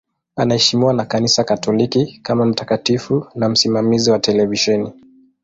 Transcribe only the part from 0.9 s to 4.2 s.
na Kanisa Katoliki kama mtakatifu na msimamizi wa